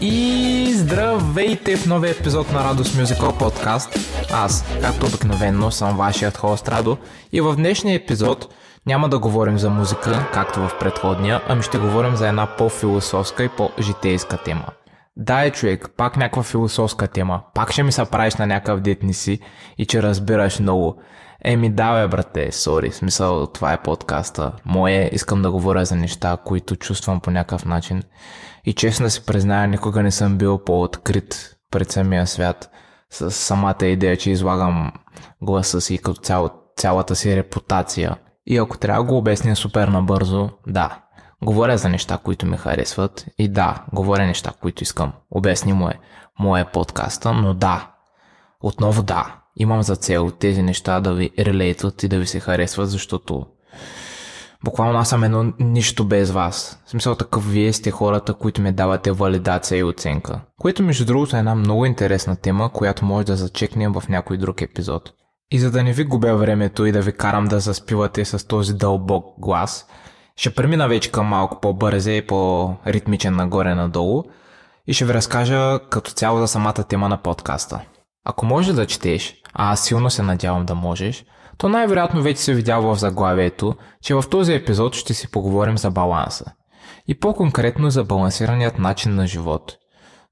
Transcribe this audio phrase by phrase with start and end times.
[0.00, 3.98] И здравейте в новия епизод на Радост Musical Podcast.
[4.32, 6.96] Аз, както обикновенно, съм вашият хост Радо
[7.32, 8.54] и в днешния епизод
[8.86, 13.48] няма да говорим за музика, както в предходния, ами ще говорим за една по-философска и
[13.48, 14.64] по-житейска тема.
[15.16, 17.42] Да, е човек, пак някаква философска тема.
[17.54, 19.40] Пак ще ми се правиш на някакъв детни си
[19.78, 21.02] и че разбираш много.
[21.48, 24.52] Еми да бе, брате, сори, смисъл това е подкаста.
[24.64, 28.02] Мое, искам да говоря за неща, които чувствам по някакъв начин.
[28.64, 32.70] И честно да си призная, никога не съм бил по-открит пред самия свят
[33.10, 34.92] с самата идея, че излагам
[35.42, 38.16] гласа си като цял, цялата си репутация.
[38.46, 40.98] И ако трябва да го обясня супер набързо, да,
[41.42, 45.12] говоря за неща, които ме харесват и да, говоря неща, които искам.
[45.30, 45.98] Обясни му е
[46.38, 47.90] моя подкаста, но да,
[48.60, 52.90] отново да, имам за цел тези неща да ви релейтват и да ви се харесват,
[52.90, 53.46] защото
[54.64, 56.82] буквално аз съм едно нищо без вас.
[56.86, 60.40] В смисъл такъв вие сте хората, които ми давате валидация и оценка.
[60.60, 64.62] Което между другото е една много интересна тема, която може да зачекнем в някой друг
[64.62, 65.12] епизод.
[65.50, 68.74] И за да не ви губя времето и да ви карам да заспивате с този
[68.74, 69.86] дълбок глас,
[70.36, 74.24] ще премина вече към малко по-бързе и по-ритмичен нагоре-надолу
[74.86, 77.80] и ще ви разкажа като цяло за самата тема на подкаста.
[78.28, 81.24] Ако можеш да четеш, а аз силно се надявам да можеш,
[81.58, 85.90] то най-вероятно вече се видял в заглавието, че в този епизод ще си поговорим за
[85.90, 86.44] баланса.
[87.08, 89.76] И по-конкретно за балансираният начин на живот.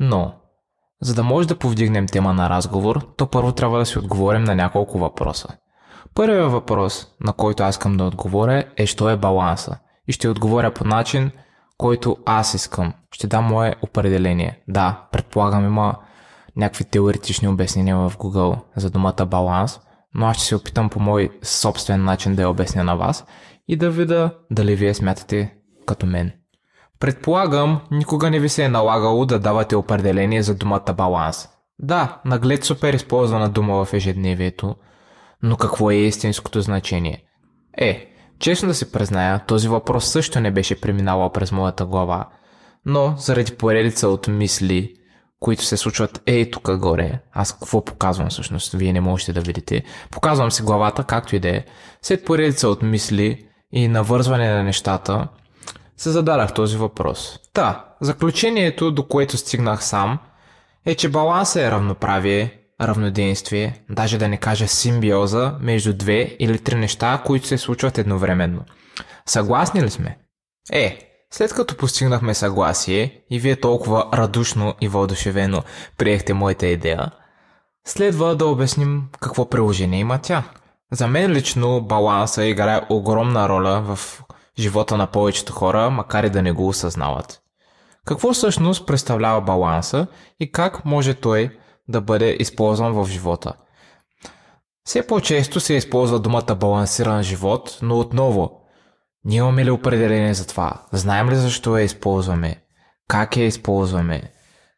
[0.00, 0.34] Но,
[1.02, 4.54] за да може да повдигнем тема на разговор, то първо трябва да си отговорим на
[4.54, 5.48] няколко въпроса.
[6.14, 9.78] Първият въпрос, на който аз искам да отговоря е, що е баланса.
[10.08, 11.30] И ще отговоря по начин,
[11.78, 12.92] който аз искам.
[13.12, 14.62] Ще дам мое определение.
[14.68, 15.96] Да, предполагам има
[16.56, 19.80] някакви теоретични обяснения в Google за думата баланс,
[20.14, 23.24] но аз ще се опитам по мой собствен начин да я обясня на вас
[23.68, 25.54] и да видя дали вие смятате
[25.86, 26.32] като мен.
[27.00, 31.48] Предполагам, никога не ви се е налагало да давате определение за думата баланс.
[31.78, 34.76] Да, наглед супер използвана дума в ежедневието,
[35.42, 37.24] но какво е истинското значение?
[37.78, 38.06] Е,
[38.38, 42.28] честно да се призная, този въпрос също не беше преминавал през моята глава,
[42.86, 44.94] но заради поредица от мисли,
[45.40, 47.20] които се случват ей тук горе.
[47.32, 48.72] Аз какво показвам всъщност?
[48.72, 49.82] Вие не можете да видите.
[50.10, 51.64] Показвам си главата, както и да е.
[52.02, 55.28] След поредица от мисли и навързване на нещата,
[55.96, 57.38] се зададах този въпрос.
[57.52, 60.18] Та, заключението, до което стигнах сам,
[60.86, 66.74] е, че балансът е равноправие, равноденствие, даже да не кажа симбиоза между две или три
[66.74, 68.64] неща, които се случват едновременно.
[69.26, 70.18] Съгласни ли сме?
[70.72, 75.62] Е, след като постигнахме съгласие и вие толкова радушно и въодушевено
[75.98, 77.10] приехте моята идея,
[77.86, 80.44] следва да обясним какво приложение има тя.
[80.92, 84.22] За мен лично баланса играе огромна роля в
[84.58, 87.40] живота на повечето хора, макар и да не го осъзнават.
[88.06, 90.06] Какво всъщност представлява баланса
[90.40, 91.58] и как може той
[91.88, 93.52] да бъде използван в живота?
[94.84, 98.59] Все по-често се използва думата балансиран живот, но отново
[99.24, 100.72] ние имаме ли определение за това?
[100.92, 102.56] Знаем ли защо я използваме?
[103.08, 104.22] Как я използваме?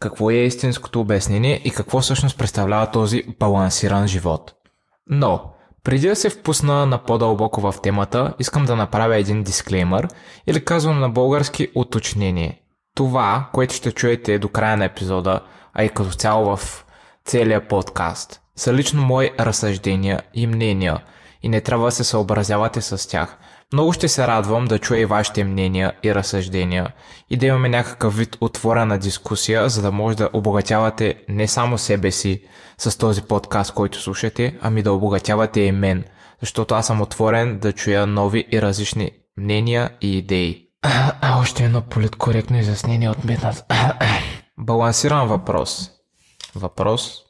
[0.00, 4.54] Какво е истинското обяснение и какво всъщност представлява този балансиран живот?
[5.06, 5.52] Но,
[5.84, 10.08] преди да се впусна на по-дълбоко в темата, искам да направя един дисклеймър
[10.46, 12.62] или казвам на български уточнение.
[12.94, 15.40] Това, което ще чуете до края на епизода,
[15.74, 16.84] а и като цяло в
[17.24, 21.02] целия подкаст, са лично мои разсъждения и мнения
[21.46, 23.38] и не трябва да се съобразявате с тях–
[23.72, 26.92] много ще се радвам да чуя и вашите мнения и разсъждения
[27.30, 32.10] и да имаме някакъв вид отворена дискусия, за да може да обогатявате не само себе
[32.10, 32.42] си
[32.78, 36.04] с този подкаст, който слушате, ами да обогатявате и мен,
[36.40, 40.62] защото аз съм отворен да чуя нови и различни мнения и идеи.
[40.82, 43.38] А, още едно политкоректно изяснение от мен.
[44.58, 45.90] Балансиран въпрос.
[46.54, 47.22] Въпрос.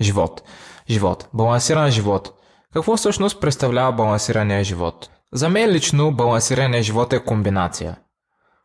[0.00, 0.42] Живот.
[0.90, 1.28] Живот.
[1.34, 2.41] Балансиран живот.
[2.72, 5.10] Какво всъщност представлява балансирания живот?
[5.32, 7.96] За мен лично балансирания живот е комбинация.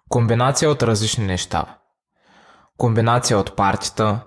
[0.09, 1.78] Комбинация от различни неща.
[2.78, 4.20] Комбинация от партията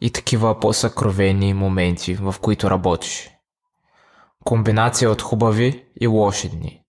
[0.00, 3.30] и такива по-съкровени моменти, в които работиш.
[4.44, 6.82] Комбинация от хубави и лоши дни.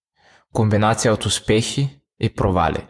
[0.53, 2.87] Комбинация от успехи и провали.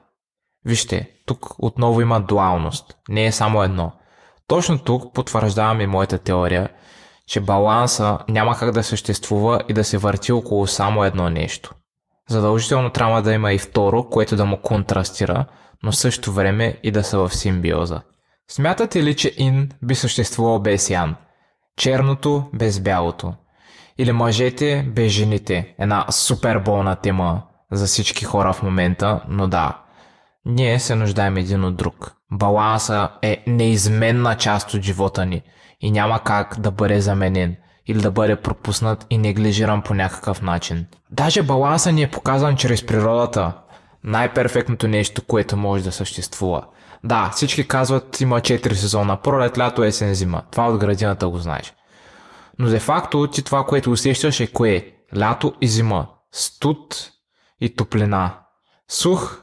[0.66, 2.98] Вижте, тук отново има дуалност.
[3.10, 3.92] Не е само едно.
[4.48, 6.70] Точно тук потвърждавам и моята теория,
[7.32, 11.74] че баланса няма как да съществува и да се върти около само едно нещо.
[12.30, 15.46] Задължително трябва да има и второ, което да му контрастира,
[15.84, 18.02] но също време и да са в симбиоза.
[18.52, 21.16] Смятате ли, че ин би съществувал без ян?
[21.78, 23.34] Черното без бялото.
[23.98, 25.76] Или мъжете без жените.
[25.80, 27.42] Една супер болна тема
[27.72, 29.82] за всички хора в момента, но да.
[30.46, 32.14] Ние се нуждаем един от друг.
[32.32, 35.42] Баланса е неизменна част от живота ни
[35.82, 37.56] и няма как да бъде заменен
[37.88, 40.86] или да бъде пропуснат и неглижиран по някакъв начин.
[41.12, 43.54] Даже баланса ни е показан чрез природата.
[44.04, 46.66] Най-перфектното нещо, което може да съществува.
[47.04, 49.18] Да, всички казват има 4 сезона.
[49.18, 50.42] Пролет, лято, есен, зима.
[50.52, 51.74] Това от градината го знаеш.
[52.60, 54.88] Но де факто ти това, което усещаш е кое?
[55.18, 56.08] Лято и зима.
[56.32, 57.12] Студ
[57.62, 58.32] и топлина.
[58.90, 59.42] Сух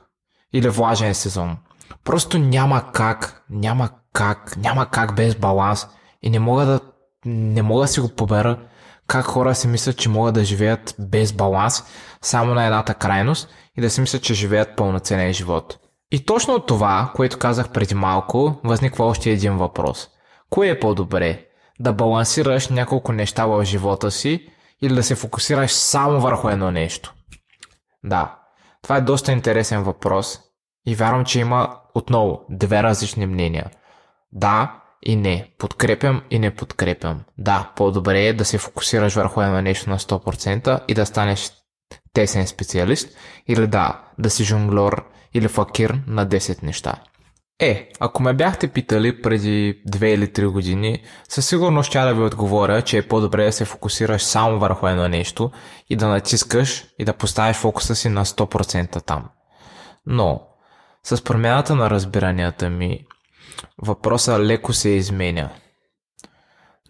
[0.52, 1.56] или влажен сезон.
[2.04, 5.86] Просто няма как, няма как, няма как без баланс
[6.22, 6.80] и не мога да,
[7.24, 8.58] не мога да си го побера
[9.08, 11.82] как хора си мислят, че могат да живеят без баланс,
[12.22, 15.78] само на едната крайност и да си мислят, че живеят пълноценен живот.
[16.12, 20.08] И точно от това, което казах преди малко, възниква още един въпрос.
[20.50, 21.44] Кое е по-добре?
[21.80, 24.48] Да балансираш няколко неща в живота си
[24.82, 27.14] или да се фокусираш само върху едно нещо?
[28.04, 28.38] Да,
[28.82, 30.40] това е доста интересен въпрос
[30.86, 33.70] и вярвам, че има отново две различни мнения.
[34.32, 35.50] Да и не.
[35.58, 37.20] Подкрепям и не подкрепям.
[37.38, 41.50] Да, по-добре е да се фокусираш върху едно нещо на 100% и да станеш
[42.12, 43.08] тесен специалист
[43.48, 45.02] или да, да си жонглер
[45.34, 46.94] или факир на 10 неща.
[47.60, 52.22] Е, ако ме бяхте питали преди 2 или 3 години, със сигурност ще да ви
[52.22, 55.50] отговоря, че е по-добре да се фокусираш само върху едно нещо
[55.90, 59.28] и да натискаш и да поставиш фокуса си на 100% там.
[60.06, 60.42] Но,
[61.04, 63.06] с промяната на разбиранията ми,
[63.82, 65.50] въпросът леко се изменя.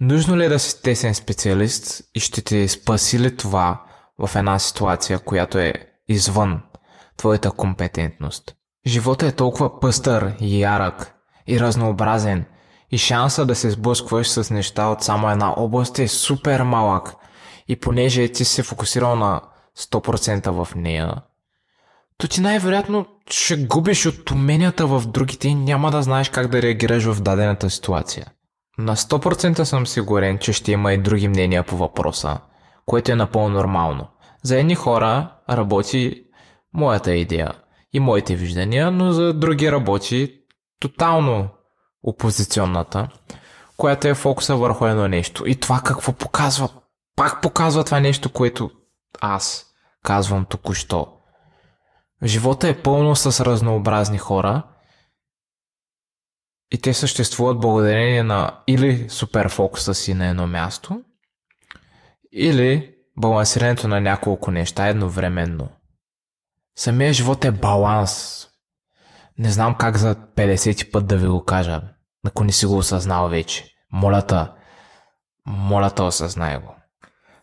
[0.00, 3.82] Нужно ли е да си тесен специалист и ще те спаси ли това
[4.18, 5.74] в една ситуация, която е
[6.08, 6.62] извън
[7.16, 8.54] твоята компетентност?
[8.86, 11.14] Животът е толкова пъстър и ярък
[11.46, 12.44] и разнообразен
[12.90, 17.14] и шанса да се сблъскваш с неща от само една област е супер малък
[17.68, 19.40] и понеже ти се фокусирал на
[19.78, 21.14] 100% в нея,
[22.18, 26.62] то ти най-вероятно ще губиш от уменията в другите и няма да знаеш как да
[26.62, 28.26] реагираш в дадената ситуация.
[28.78, 32.38] На 100% съм сигурен, че ще има и други мнения по въпроса,
[32.86, 34.08] което е напълно нормално.
[34.42, 36.24] За едни хора работи
[36.74, 37.52] моята идея
[37.92, 40.34] и моите виждания, но за други работи
[40.80, 41.48] тотално
[42.02, 43.08] опозиционната,
[43.76, 45.46] която е фокуса върху едно нещо.
[45.46, 46.68] И това какво показва?
[47.16, 48.70] Пак показва това нещо, което
[49.20, 49.66] аз
[50.04, 51.17] казвам току-що.
[52.24, 54.62] Живота е пълно с разнообразни хора
[56.72, 61.00] и те съществуват благодарение на или супер фокуса си на едно място,
[62.32, 65.68] или балансирането на няколко неща едновременно.
[66.76, 68.44] Самия живот е баланс.
[69.38, 71.82] Не знам как за 50 път да ви го кажа,
[72.26, 73.74] ако не си го осъзнал вече.
[73.92, 74.46] Моля те,
[75.46, 76.74] моля те осъзнай го.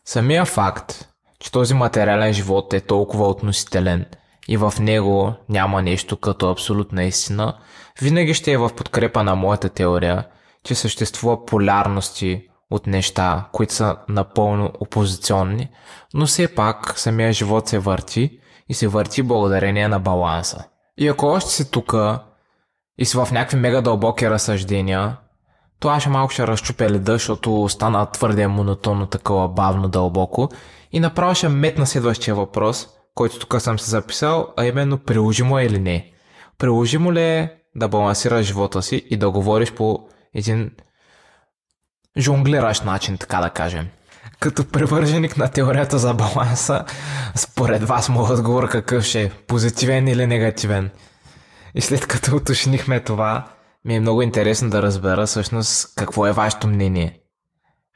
[0.05, 4.05] Самия факт, че този материален живот е толкова относителен–
[4.47, 7.53] и в него няма нещо като абсолютна истина,
[8.01, 10.27] винаги ще е в подкрепа на моята теория,
[10.63, 15.69] че съществува полярности от неща, които са напълно опозиционни,
[16.13, 18.39] но все пак самия живот се върти
[18.69, 20.63] и се върти благодарение на баланса.
[20.97, 22.23] И ако още си тука
[22.97, 25.17] и си в някакви мега дълбоки разсъждения,
[25.79, 30.49] то аз малко ще разчупя леда, защото стана твърде монотонно такова бавно дълбоко
[30.91, 35.63] и направо ще метна следващия въпрос– който тук съм се записал, а именно приложимо е
[35.63, 36.11] или не.
[36.57, 40.71] Приложимо ли е да балансираш живота си и да говориш по един
[42.17, 43.87] жонглиращ начин, така да кажем.
[44.39, 46.85] Като привърженик на теорията за баланса,
[47.35, 50.89] според вас мога да отговоря какъв ще е, позитивен или негативен.
[51.75, 53.47] И след като уточнихме това,
[53.85, 57.19] ми е много интересно да разбера всъщност какво е вашето мнение.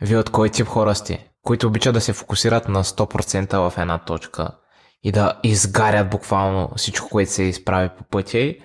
[0.01, 3.97] Вие от кой тип хора сте, които обичат да се фокусират на 100% в една
[3.97, 4.51] точка–
[5.03, 8.55] и да изгарят буквално всичко, което се изправи по пътя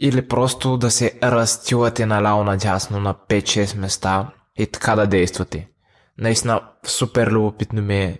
[0.00, 5.68] или просто да се разтилате наляво надясно на 5-6 места и така да действате.
[6.18, 8.18] Наистина супер любопитно ми е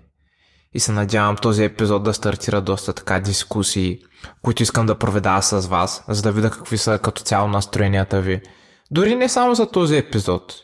[0.75, 3.99] и се надявам този епизод да стартира доста така дискусии,
[4.43, 8.41] които искам да проведа с вас, за да видя какви са като цяло настроенията ви.
[8.91, 10.55] Дори не само за този епизод.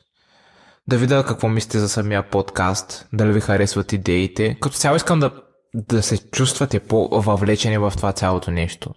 [0.88, 4.57] Да видя какво мислите за самия подкаст, дали ви харесват идеите.
[4.61, 5.44] Като цяло искам да
[5.75, 8.90] да се чувствате по-въвлечени в това цялото нещо.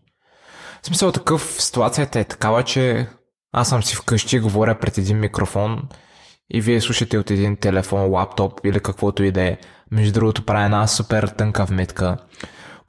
[0.83, 3.07] В смисъл такъв, ситуацията е такава, че
[3.51, 5.81] аз съм си вкъщи, говоря пред един микрофон
[6.53, 9.57] и вие слушате от един телефон, лаптоп или каквото и да е.
[9.91, 12.17] Между другото, правя една супер тънка вметка.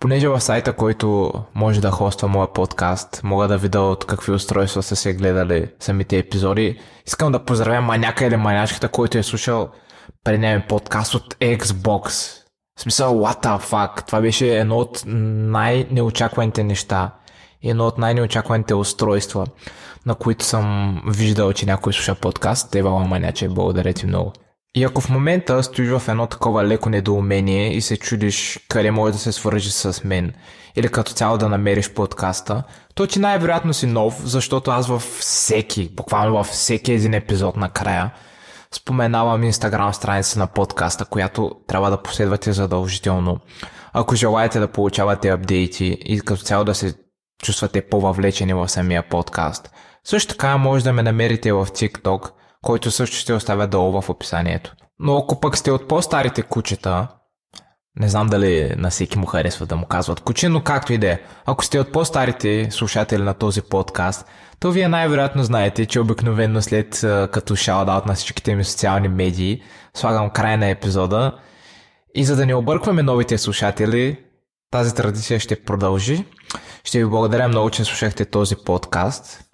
[0.01, 4.83] Понеже в сайта, който може да хоства моя подкаст, мога да видя от какви устройства
[4.83, 6.81] са се гледали самите епизоди.
[7.07, 9.69] Искам да поздравя маняка или манячката, който е слушал
[10.25, 12.35] предния подкаст от Xbox.
[12.79, 14.07] В смисъл, what the fuck?
[14.07, 17.11] Това беше едно от най-неочакваните неща.
[17.63, 19.47] едно от най-неочакваните устройства,
[20.07, 22.71] на които съм виждал, че някой слуша подкаст.
[22.71, 24.33] Тева Маняче, благодаря ти много.
[24.75, 29.13] И ако в момента стоиш в едно такова леко недоумение и се чудиш къде може
[29.13, 30.33] да се свържи с мен
[30.77, 32.63] или като цяло да намериш подкаста,
[32.95, 38.11] то ти най-вероятно си нов, защото аз във всеки, буквално във всеки един епизод накрая,
[38.75, 43.39] споменавам инстаграм страница на подкаста, която трябва да последвате задължително.
[43.93, 46.95] Ако желаете да получавате апдейти и като цяло да се
[47.43, 49.71] чувствате по-въвлечени в самия подкаст.
[50.05, 52.31] Също така може да ме намерите в TikTok,
[52.63, 54.75] който също ще оставя долу в описанието.
[54.99, 57.09] Но ако пък сте от по-старите кучета,
[57.99, 61.09] не знам дали на всеки му харесва да му казват куче, но както и да
[61.09, 61.19] е.
[61.47, 64.27] Ако сте от по-старите слушатели на този подкаст,
[64.61, 67.01] то вие най-вероятно знаете, че обикновено след
[67.33, 69.63] като шаут на всичките ми социални медии,
[69.95, 71.33] слагам край на епизода
[72.15, 74.19] и за да не объркваме новите слушатели,
[74.71, 76.25] тази традиция ще продължи.
[76.85, 79.45] Ще ви благодаря много, че слушахте този подкаст.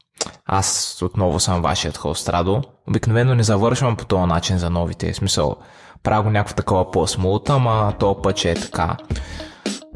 [0.47, 2.63] Аз отново съм вашият хост Радо.
[2.89, 5.13] Обикновено не завършвам по този начин за новите.
[5.13, 5.57] В смисъл,
[6.05, 8.97] правя някаква такова по-смулта, ама то път е така.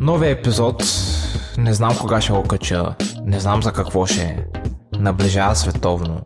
[0.01, 0.85] Новия епизод,
[1.59, 4.37] не знам кога ще го кача, не знам за какво ще е.
[4.99, 6.21] Наближава световно.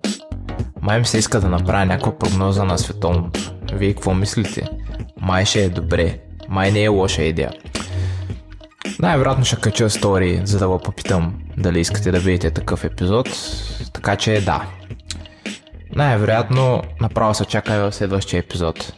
[0.83, 3.41] Май ми се иска да направя някаква прогноза на световното.
[3.73, 4.69] Вие какво мислите?
[5.21, 6.19] Май ще е добре.
[6.49, 7.51] Май не е лоша идея.
[8.99, 13.29] Най-вероятно ще кача стори, за да го попитам дали искате да видите такъв епизод.
[13.93, 14.67] Така че да.
[15.95, 18.93] Най-вероятно направо се чака в следващия епизод.